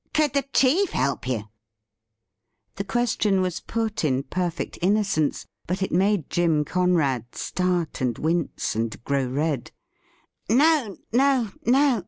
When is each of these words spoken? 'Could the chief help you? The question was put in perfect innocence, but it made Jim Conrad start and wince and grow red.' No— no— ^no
'Could 0.15 0.33
the 0.33 0.45
chief 0.51 0.93
help 0.93 1.27
you? 1.27 1.43
The 2.77 2.83
question 2.83 3.39
was 3.39 3.59
put 3.59 4.03
in 4.03 4.23
perfect 4.23 4.79
innocence, 4.81 5.45
but 5.67 5.83
it 5.83 5.91
made 5.91 6.27
Jim 6.27 6.65
Conrad 6.65 7.35
start 7.35 8.01
and 8.01 8.17
wince 8.17 8.73
and 8.73 9.03
grow 9.03 9.27
red.' 9.27 9.69
No— 10.49 10.97
no— 11.13 11.51
^no 11.67 11.99